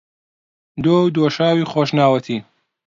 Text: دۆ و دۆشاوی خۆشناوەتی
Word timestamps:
دۆ 0.83 0.95
و 1.05 1.07
دۆشاوی 1.15 1.69
خۆشناوەتی 1.71 2.37